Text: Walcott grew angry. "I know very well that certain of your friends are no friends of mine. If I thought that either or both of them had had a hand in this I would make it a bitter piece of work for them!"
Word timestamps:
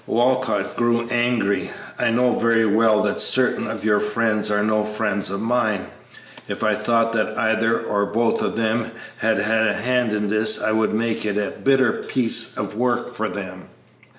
Walcott 0.07 0.75
grew 0.77 1.07
angry. 1.11 1.69
"I 1.99 2.09
know 2.09 2.33
very 2.33 2.65
well 2.65 3.03
that 3.03 3.19
certain 3.19 3.67
of 3.67 3.85
your 3.85 3.99
friends 3.99 4.49
are 4.49 4.63
no 4.63 4.83
friends 4.83 5.29
of 5.29 5.39
mine. 5.41 5.85
If 6.47 6.63
I 6.63 6.73
thought 6.73 7.13
that 7.13 7.37
either 7.37 7.79
or 7.79 8.07
both 8.07 8.41
of 8.41 8.55
them 8.55 8.89
had 9.17 9.37
had 9.37 9.67
a 9.67 9.73
hand 9.73 10.11
in 10.11 10.27
this 10.27 10.59
I 10.59 10.71
would 10.71 10.95
make 10.95 11.23
it 11.23 11.37
a 11.37 11.51
bitter 11.51 12.01
piece 12.01 12.57
of 12.57 12.75
work 12.75 13.13
for 13.13 13.29
them!" 13.29 13.69